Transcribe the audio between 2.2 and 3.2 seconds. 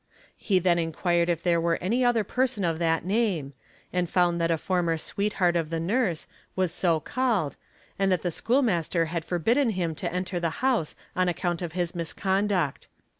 person 0 that